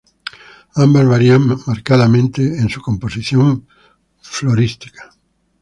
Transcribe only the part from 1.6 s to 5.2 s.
marcadamente en su composición florística.